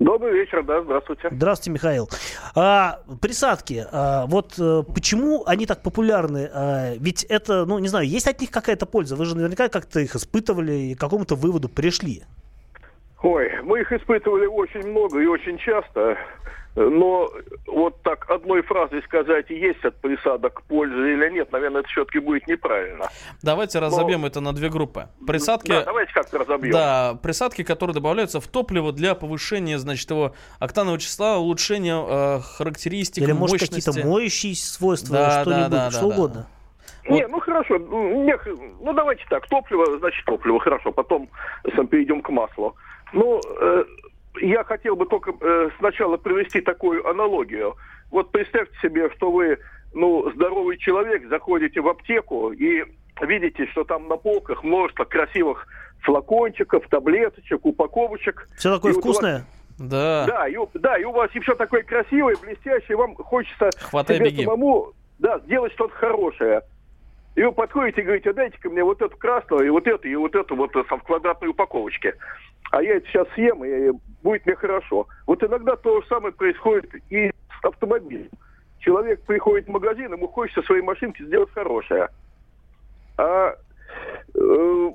[0.00, 1.28] Добрый вечер, да, здравствуйте.
[1.30, 2.10] Здравствуйте, Михаил.
[2.56, 3.86] А, присадки.
[3.92, 6.50] а, вот э, почему они так популярны?
[6.52, 9.14] А, ведь это, ну, не знаю, есть от них какая-то польза?
[9.14, 12.24] Вы же наверняка как-то их испытывали и к какому-то выводу пришли.
[13.24, 16.18] Ой, мы их испытывали очень много и очень часто,
[16.76, 17.30] но
[17.66, 22.46] вот так одной фразой сказать, есть от присадок польза или нет, наверное, это все-таки будет
[22.46, 23.08] неправильно.
[23.42, 25.08] Давайте разобьем это на две группы.
[25.26, 25.70] Присадки...
[25.70, 26.72] Да, давайте как-то разобьем.
[26.72, 33.22] Да, присадки, которые добавляются в топливо для повышения, значит, его октанового числа, улучшения э, характеристик,
[33.22, 33.86] Или, может, мощности.
[33.86, 36.46] какие-то моющие свойства, Да, что-нибудь, да, да, что да, угодно.
[37.08, 38.38] Не, ну хорошо, ну, не-
[38.82, 41.30] ну давайте так, топливо, значит топливо, хорошо, потом
[41.74, 42.76] сам перейдем к маслу.
[43.12, 43.84] Ну, э,
[44.40, 47.76] я хотел бы только э, сначала привести такую аналогию.
[48.10, 49.58] Вот представьте себе, что вы,
[49.92, 52.84] ну, здоровый человек, заходите в аптеку и
[53.20, 55.66] видите, что там на полках множество красивых
[56.00, 58.48] флакончиков, таблеточек, упаковочек.
[58.56, 59.44] Все такое И вот вкусное?
[59.78, 60.24] Да.
[60.26, 64.16] да, и, у- да, и у вас и все такое красивое, блестящее, вам хочется Хватай,
[64.16, 64.44] себе беги.
[64.44, 66.62] самому да, сделать что-то хорошее.
[67.34, 70.36] И вы подходите и говорите, дайте-ка мне вот эту красную, и вот эту, и вот
[70.36, 72.14] эту вот в квадратной упаковочке.
[72.70, 75.06] А я это сейчас съем, и будет мне хорошо.
[75.26, 78.30] Вот иногда то же самое происходит и с автомобилем.
[78.80, 82.08] Человек приходит в магазин, ему хочется своей машинке сделать хорошее.
[83.16, 83.54] А
[84.34, 84.90] э,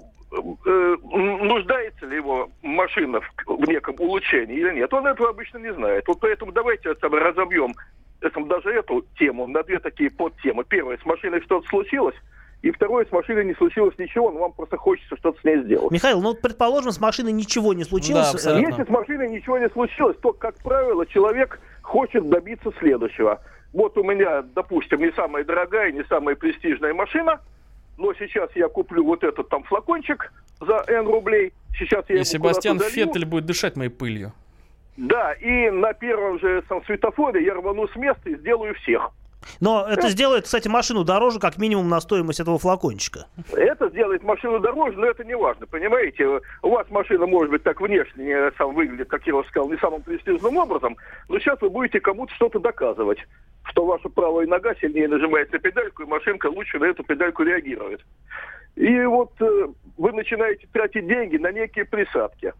[0.65, 5.73] э, нуждается ли его машина в, в неком улучшении или нет, он этого обычно не
[5.73, 6.08] знает.
[6.08, 7.73] Вот поэтому давайте это разобьем
[8.21, 10.63] это, даже эту тему на две такие подтемы.
[10.65, 12.15] Первое, с машиной что-то случилось,
[12.62, 15.91] и второе, с машиной не случилось ничего, но вам просто хочется что-то с ней сделать.
[15.91, 18.34] Михаил, ну, вот, предположим, с машиной ничего не случилось.
[18.43, 23.41] Да, э, Если с машиной ничего не случилось, то, как правило, человек хочет добиться следующего.
[23.72, 27.39] Вот у меня, допустим, не самая дорогая, не самая престижная машина,
[27.98, 31.54] но сейчас я куплю вот этот там флакончик за N рублей.
[31.78, 32.80] Сейчас я И его Себастьян.
[32.80, 34.34] Феттель будет дышать моей пылью.
[34.98, 39.12] Да, и на первом же там, светофоре я рвану с места и сделаю всех.
[39.60, 43.28] Но это сделает, кстати, машину дороже, как минимум, на стоимость этого флакончика.
[43.52, 46.41] Это сделает машину дороже, но это не важно, понимаете?
[46.62, 49.78] У вас машина, может быть, так внешне не сам выглядит, как я уже сказал, не
[49.78, 50.97] самым престижным образом,
[51.28, 53.19] но сейчас вы будете кому-то что-то доказывать,
[53.65, 58.02] что ваша правая нога сильнее нажимает на педальку, и машинка лучше на эту педальку реагирует.
[58.75, 62.54] И вот э, вы начинаете тратить деньги на некие присадки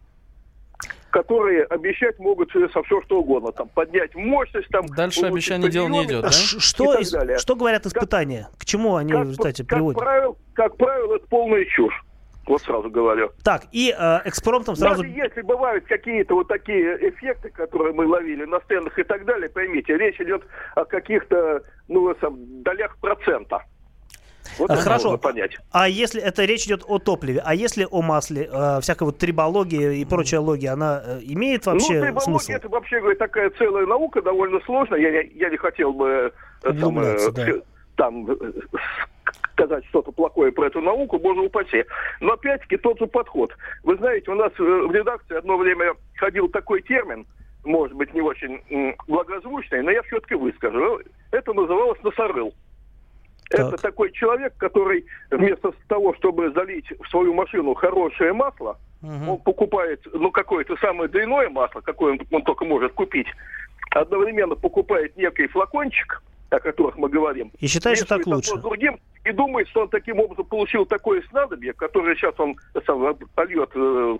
[1.10, 3.52] которые обещать могут со все что угодно.
[3.52, 6.30] Там, поднять мощность, там, Дальше обещание дело не идет, да?
[6.30, 7.38] Ш- и Что, так далее.
[7.38, 8.48] что говорят испытания?
[8.58, 10.00] К чему они в результате как приводят?
[10.00, 12.04] правило, как правило, это полная чушь.
[12.46, 13.30] Вот сразу говорю.
[13.44, 15.02] Так, и э, экспромтом сразу...
[15.02, 19.48] Даже если бывают какие-то вот такие эффекты, которые мы ловили на стендах и так далее,
[19.48, 20.42] поймите, речь идет
[20.74, 23.62] о каких-то, ну, сам, долях процента.
[24.58, 25.04] Вот А, это хорошо.
[25.10, 25.56] можно понять.
[25.72, 29.92] А если это речь идет о топливе, а если о масле, э, всякая вот трибология
[29.92, 32.52] и прочая логия, она э, имеет вообще ну, трибология смысл?
[32.52, 34.98] это вообще говоря, такая целая наука, довольно сложная.
[35.00, 36.32] Я, не- я не хотел бы
[36.64, 37.46] э, там, э, да.
[37.96, 38.36] там э,
[39.52, 41.84] сказать что-то плохое про эту науку, боже упаси.
[42.20, 43.54] Но опять-таки тот же подход.
[43.82, 47.26] Вы знаете, у нас э, в редакции одно время ходил такой термин,
[47.64, 48.60] может быть, не очень
[49.06, 51.00] благозвучный, но я все-таки выскажу.
[51.30, 52.54] Это называлось носорыл.
[53.50, 60.06] Это такой человек, который вместо того, чтобы залить в свою машину хорошее масло, он покупает,
[60.12, 63.26] ну, какое-то самое дрянное масло, какое он, он только может купить,
[63.90, 67.50] одновременно покупает некий флакончик, о которых мы говорим.
[67.58, 68.56] И считает, что так лучше.
[68.56, 73.70] другим, и думает, что он таким образом получил такое снадобье, которое сейчас он сам, польет
[73.74, 74.16] э,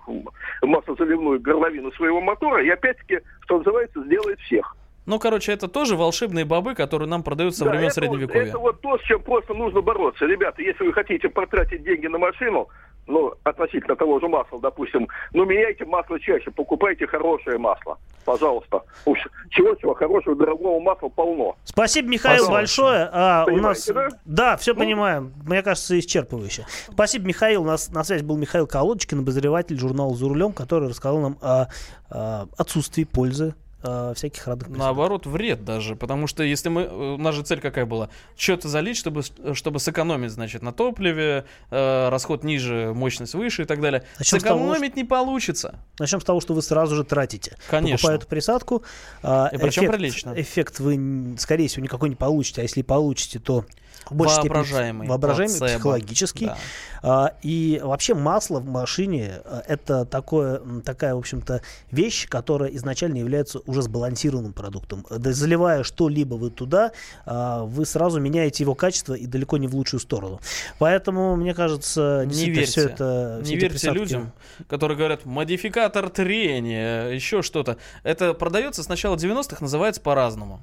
[0.62, 4.77] маслозаливную горловину своего мотора, и опять-таки, что называется, сделает всех.
[5.11, 8.46] Ну, короче, это тоже волшебные бобы, которые нам продают со Да, времен это, вот- Средневековья.
[8.51, 10.25] это вот то, с чем просто нужно бороться.
[10.25, 12.68] Ребята, если вы хотите потратить деньги на машину,
[13.09, 17.99] ну, относительно того же масла, допустим, ну, меняйте масло чаще, покупайте хорошее масло.
[18.25, 18.83] Пожалуйста.
[19.05, 19.18] Уж
[19.51, 21.57] чего-чего хорошего, дорогого масла полно.
[21.64, 22.53] Спасибо, Михаил, Пожалуйста.
[22.53, 23.09] большое.
[23.12, 23.87] А, у нас...
[23.88, 24.09] Да?
[24.25, 25.33] Да, все понимаем.
[25.44, 26.66] Мне кажется, исчерпывающе.
[26.92, 27.62] Спасибо, Михаил.
[27.62, 31.66] У нас на связи был Михаил Колодочкин, обозреватель журнала «За рулем», который рассказал нам о,
[32.11, 37.19] о отсутствии пользы э, всяких родных Наоборот, вред даже, потому что если мы, э, у
[37.19, 38.09] нас же цель какая была?
[38.37, 43.64] Что-то залить, чтобы, с- чтобы сэкономить, значит, на топливе, э, расход ниже, мощность выше и
[43.64, 44.05] так далее.
[44.19, 45.81] Начнем с того, Сэкономить не получится.
[45.99, 47.57] Начнем с того, что вы сразу же тратите.
[47.69, 47.97] Конечно.
[47.97, 48.83] Покупая эту присадку.
[49.23, 50.35] а, И причем эффект- прилично.
[50.37, 52.61] Эффект вы, скорее всего, никакой не получите.
[52.61, 53.64] А если получите, то
[54.10, 55.78] большей степени Воображаемый, воображаемый, плацебо.
[55.78, 56.46] психологический.
[56.46, 56.58] Да.
[57.02, 63.18] А, и вообще масло в машине а, это такое, такая, в общем-то, вещь, которая изначально
[63.18, 65.06] является уже сбалансированным продуктом.
[65.10, 66.92] Да, Заливая что-либо вы туда,
[67.24, 70.40] а, вы сразу меняете его качество и далеко не в лучшую сторону.
[70.78, 73.40] Поэтому, мне кажется, Не верьте, все это...
[73.42, 74.32] все не верьте присадки- людям,
[74.68, 77.76] которые говорят модификатор трения, еще что-то.
[78.02, 80.60] Это продается с начала 90-х, называется по-разному.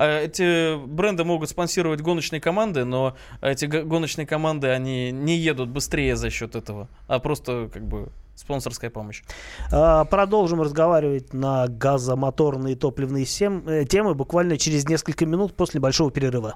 [0.00, 6.14] А Эти бренды могут спонсировать гоночные команды, но эти гоночные команды, они не едут быстрее
[6.14, 9.24] за счет этого, а просто как бы спонсорская помощь.
[9.72, 16.12] А, Продолжим разговаривать на газомоторные топливные сем- э, темы буквально через несколько минут после большого
[16.12, 16.54] перерыва.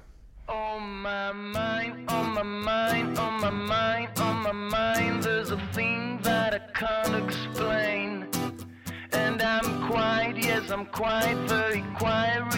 [10.73, 12.52] I'm quiet, very quiet,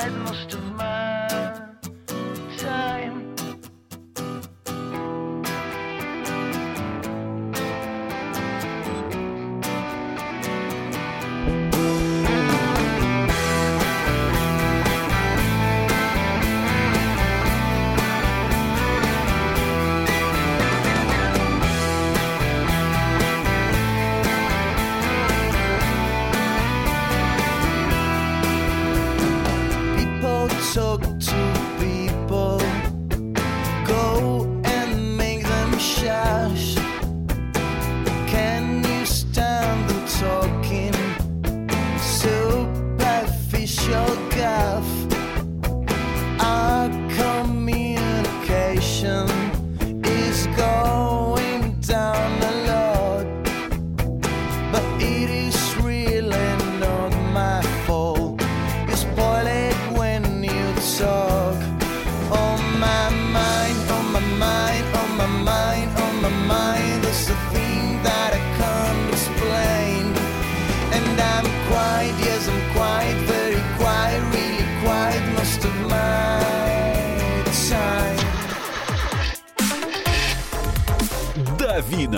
[0.00, 1.28] most of my
[2.58, 3.21] time.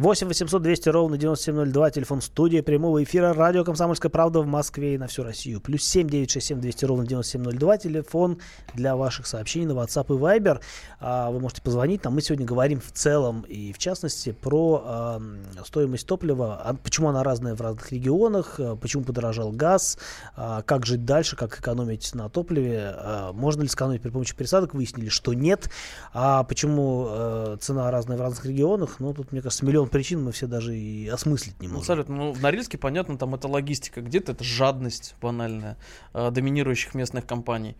[0.00, 4.98] 8 800 200 ровно 9702, телефон студии прямого эфира, радио «Комсомольская правда» в Москве и
[4.98, 5.60] на всю Россию.
[5.60, 8.38] Плюс 7 967 200 ровно 9702, телефон
[8.72, 10.62] для ваших сообщений на WhatsApp и Viber.
[11.00, 12.14] А, Вы можете позвонить нам.
[12.14, 15.20] Мы сегодня говорим в целом и в частности про
[15.66, 19.98] стоимость топлива, почему она разная в разных регионах, а, почему подорожал газ,
[20.34, 24.72] а, как жить дальше, как экономить на топливе, а, можно ли сэкономить при помощи пересадок,
[24.72, 25.68] выяснили, что нет.
[26.14, 30.32] А почему э, цена разная в разных регионах, ну тут, мне кажется, миллион причин мы
[30.32, 31.82] все даже и осмыслить не Ну, можем.
[31.82, 32.16] абсолютно.
[32.16, 34.00] Ну, в Норильске, понятно, там это логистика.
[34.00, 35.76] Где-то это жадность банальная
[36.14, 37.76] э, доминирующих местных компаний.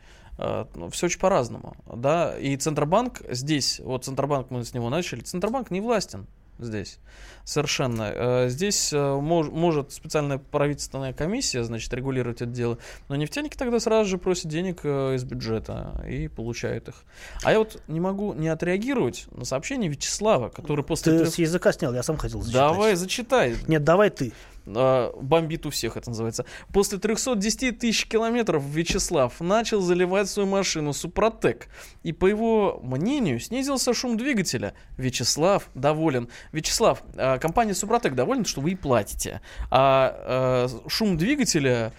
[0.91, 1.77] все очень по-разному.
[1.95, 2.39] Да?
[2.39, 6.27] И Центробанк здесь, вот Центробанк, мы с него начали, Центробанк не властен
[6.65, 6.99] здесь
[7.45, 8.13] совершенно.
[8.15, 13.81] Э, Здесь э, мож- может специальная правительственная комиссия, значит, регулировать это дело, но нефтяники тогда
[13.81, 16.95] сразу же просят денег э, из бюджета и получают их.
[17.43, 21.13] А я вот не могу не отреагировать на сообщение Вячеслава, который после...
[21.13, 22.61] Ты трех- с языка снял, я сам хотел зачитать.
[22.63, 23.57] Давай, зачитай.
[23.67, 24.33] Нет, давай ты.
[24.67, 26.45] Бомбит у всех это называется.
[26.73, 31.69] После 310 тысяч километров Вячеслав начал заливать свою машину Супротек.
[32.03, 34.75] И по его мнению снизился шум двигателя.
[34.97, 36.29] Вячеслав доволен.
[36.53, 39.41] Вячеслав, а, компания Супротек довольна, что вы и платите.
[39.71, 41.93] А а, шум двигателя...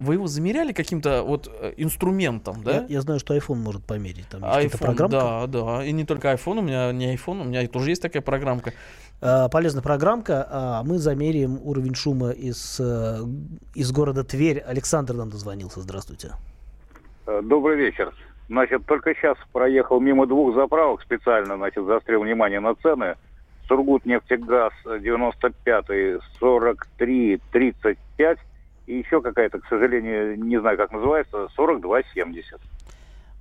[0.00, 2.82] Вы его замеряли каким-то вот э, инструментом, да?
[2.82, 4.28] Я, я знаю, что iPhone может померить.
[4.28, 5.08] Там iPhone, программка.
[5.18, 5.84] да, да.
[5.84, 8.74] И не только iPhone, у меня не iPhone, у меня тоже есть такая программка.
[9.20, 10.46] Э, полезная программка.
[10.50, 13.18] А Мы замеряем уровень шума из, э,
[13.74, 14.60] из города Тверь.
[14.60, 15.80] Александр нам дозвонился.
[15.80, 16.32] Здравствуйте.
[17.26, 18.12] Э, Добрый вечер.
[18.48, 23.16] Значит, только сейчас проехал мимо двух заправок специально, значит, заострил внимание на цены.
[23.66, 28.38] Сургут нефтегаз 95 43 35
[28.86, 32.58] и еще какая-то, к сожалению, не знаю, как называется, 42 70.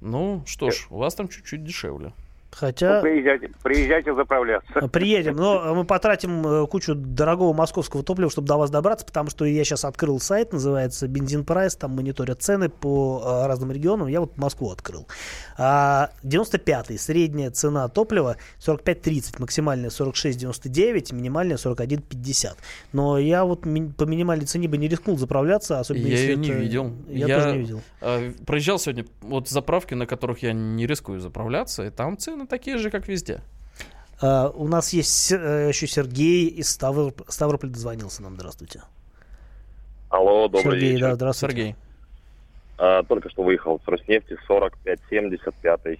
[0.02, 2.12] Ну, что ж, у вас там чуть-чуть дешевле.
[2.60, 2.96] Хотя...
[2.96, 4.88] Ну, приезжайте, приезжайте заправляться.
[4.88, 9.46] Приедем, но мы потратим э, кучу дорогого московского топлива, чтобы до вас добраться, потому что
[9.46, 14.22] я сейчас открыл сайт, называется Бензин Прайс, там мониторят цены по э, разным регионам, я
[14.22, 15.08] вот Москву открыл.
[15.60, 22.48] А, 95-й, средняя цена топлива 45.30, максимальная 46.99, минимальная 41.50.
[22.94, 26.38] Но я вот ми- по минимальной цене бы не рискнул заправляться, особенно Я если ее
[26.38, 26.92] не это- видел.
[27.08, 27.82] Я, тоже не видел.
[28.02, 32.78] э, проезжал сегодня вот заправки, на которых я не рискую заправляться, и там цены такие
[32.78, 33.42] же, как везде.
[34.22, 38.36] А, у нас есть э, еще Сергей из Ставроп- Ставрополя дозвонился нам.
[38.36, 38.82] Здравствуйте.
[40.10, 41.10] Алло, добрый Сергей, вечер.
[41.10, 41.56] да, здравствуйте.
[41.56, 41.76] Сергей.
[42.78, 46.00] А, только что выехал с Роснефти 45-75.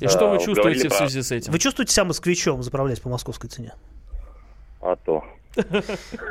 [0.00, 1.52] И что вы А, чувствуете в про- связи с этим?
[1.52, 3.74] Вы чувствуете себя москвичом, заправляясь по московской цене?
[4.80, 5.24] А то.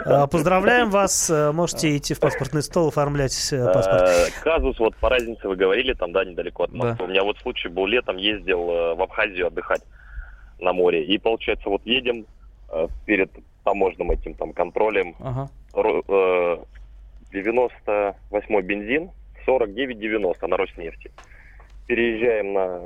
[0.06, 1.30] А, Поздравляем вас.
[1.30, 4.02] э, Можете идти в паспортный стол, оформлять э, паспорт.
[4.10, 7.06] Э, Казус, вот по разнице вы говорили, там, да, недалеко от Москвы.
[7.06, 9.82] У меня вот случай был летом, ездил в Абхазию отдыхать
[10.60, 11.04] на море.
[11.04, 12.26] И, получается, вот едем
[13.06, 13.32] перед
[13.64, 15.16] таможенным этим там контролем.
[15.20, 15.50] Ага.
[15.74, 16.58] Ро- э,
[17.32, 19.12] 98 бензин,
[19.48, 21.12] 49,90 на Роснефти.
[21.88, 22.80] Переезжаем на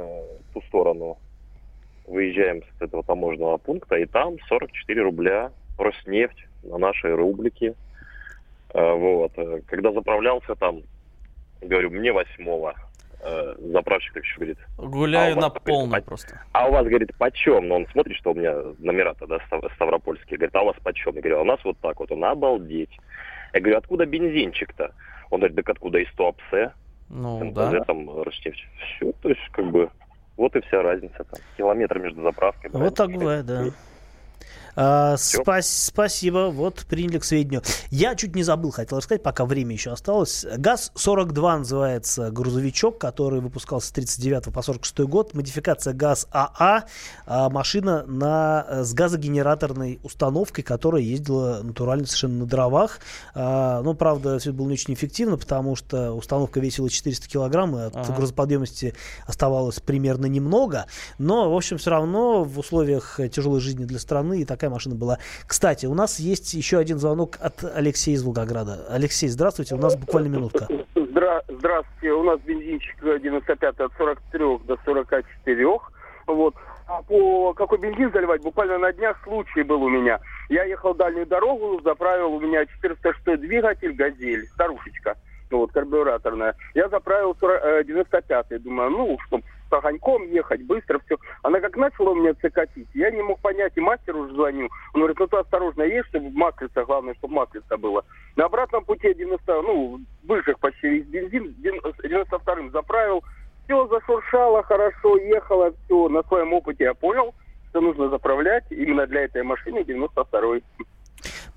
[0.53, 1.17] ту сторону,
[2.07, 7.73] выезжаем с этого таможенного пункта, и там 44 рубля Роснефть на нашей рублике.
[8.73, 9.31] Э, Вот.
[9.37, 10.81] Э, Когда заправлялся там,
[11.61, 12.75] говорю, мне восьмого.
[13.21, 14.57] Э, Заправщик еще говорит.
[14.77, 16.41] Гуляю а на вас, говорит, полной по- просто.
[16.53, 17.67] А у вас, говорит, почем?
[17.67, 20.37] Но он смотрит, что у меня номера-то, да, став- ставропольские.
[20.37, 21.15] Говорит, а у вас почем?
[21.15, 22.11] Я говорю, а у нас вот так вот.
[22.11, 22.97] Он, обалдеть.
[23.53, 24.91] Я говорю, откуда бензинчик-то?
[25.31, 26.71] Он говорит, так откуда из Туапсе?
[27.09, 27.83] Ну, НПЗ, да.
[27.85, 28.63] там Роснефть.
[28.77, 29.89] Все, то есть, как бы,
[30.37, 31.17] вот и вся разница.
[31.23, 32.71] Там, километр между заправками.
[32.71, 33.65] Вот так бывает, да.
[34.81, 37.63] А, спас- спасибо, вот приняли к сведению.
[37.91, 40.45] Я чуть не забыл, хотел рассказать, пока время еще осталось.
[40.57, 45.33] ГАЗ-42 называется грузовичок, который выпускался с 39 по 46 год.
[45.33, 46.85] Модификация ГАЗ-АА,
[47.25, 52.99] а, машина на, э, с газогенераторной установкой, которая ездила натурально совершенно на дровах.
[53.35, 57.77] А, ну, правда, все это было не очень эффективно, потому что установка весила 400 килограмм,
[57.77, 58.13] и от Ага.
[58.13, 58.95] грузоподъемности
[59.27, 60.85] оставалось примерно немного.
[61.17, 65.17] Но, в общем, все равно в условиях тяжелой жизни для страны и такая машина была.
[65.47, 68.85] Кстати, у нас есть еще один звонок от Алексея из Волгограда.
[68.89, 70.67] Алексей, здравствуйте, у нас буквально минутка.
[70.95, 75.79] Здра- здравствуйте, у нас бензинчик 95 от 43 до 44.
[76.27, 76.55] Вот.
[76.87, 78.41] А по какой бензин заливать?
[78.41, 80.19] Буквально на днях случай был у меня.
[80.49, 85.15] Я ехал дальнюю дорогу, заправил у меня 406 двигатель «Газель», старушечка,
[85.51, 86.55] ну вот, карбюраторная.
[86.73, 91.17] Я заправил 40, э, 95 думаю, ну, чтобы с огоньком ехать, быстро все.
[91.43, 94.69] Она как начала у меня цикатить, я не мог понять, и мастеру уже звоню.
[94.93, 98.03] Он говорит, ну ты осторожно едь, чтобы матрица, главное, чтобы матрица была.
[98.35, 103.23] На обратном пути 90, ну, выжег почти весь бензин, 92-м заправил,
[103.65, 107.35] все зашуршало хорошо, ехало, все, на своем опыте я понял,
[107.69, 110.63] что нужно заправлять именно для этой машины 92-й.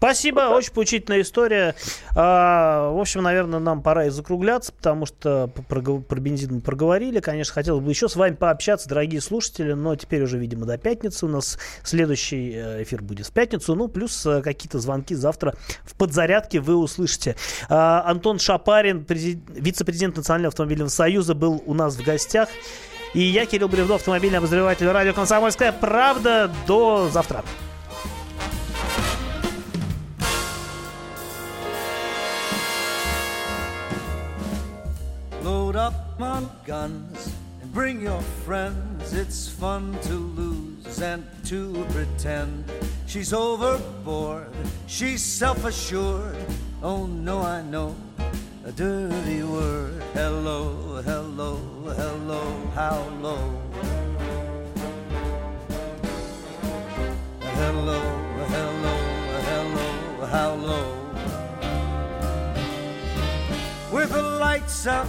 [0.03, 1.77] Спасибо, очень поучительная история.
[2.17, 7.21] А, в общем, наверное, нам пора и закругляться, потому что про, про бензин мы проговорили.
[7.21, 11.27] Конечно, хотелось бы еще с вами пообщаться, дорогие слушатели, но теперь уже, видимо, до пятницы.
[11.27, 13.77] У нас следующий э, эфир будет в пятницу.
[13.77, 17.37] Ну, плюс э, какие-то звонки завтра в подзарядке вы услышите.
[17.69, 19.39] А, Антон Шапарин, презид...
[19.51, 22.49] вице-президент Национального автомобильного союза, был у нас в гостях.
[23.15, 26.51] И я, Кирилл Бревдов, автомобильный обозреватель радио «Комсомольская правда».
[26.67, 27.45] До завтра.
[35.73, 39.15] Load up on guns and bring your friends.
[39.15, 42.71] It's fun to lose and to pretend.
[43.07, 44.53] She's overboard,
[44.87, 46.37] she's self assured.
[46.83, 47.97] Oh no, I know
[48.67, 50.03] a dirty word.
[50.13, 51.57] Hello, hello,
[51.97, 52.43] hello,
[52.75, 53.59] how low?
[57.41, 58.01] Hello,
[58.57, 58.97] hello,
[59.49, 60.99] hello, how low?
[63.91, 65.09] With the lights out,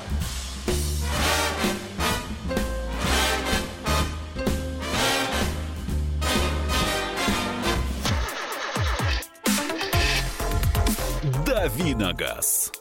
[11.61, 12.71] Давиногаз.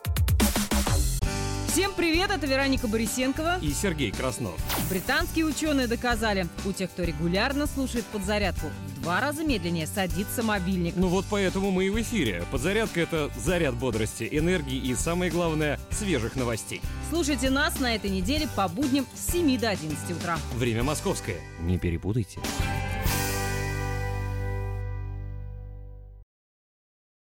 [1.68, 3.59] Всем привет, это Вероника Борисенкова.
[3.61, 4.59] И Сергей Краснов.
[4.89, 10.95] Британские ученые доказали, у тех, кто регулярно слушает подзарядку, в два раза медленнее садится мобильник.
[10.97, 12.43] Ну вот поэтому мы и в эфире.
[12.51, 16.81] Подзарядка— это заряд бодрости, энергии и, самое главное, свежих новостей.
[17.11, 20.39] Слушайте нас на этой неделе по будням с 7 до 11 утра.
[20.55, 21.37] Время московское.
[21.61, 22.41] Не перепутайте.